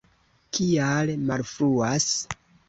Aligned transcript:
Kial 0.57 1.11
malfruas? 1.27 2.09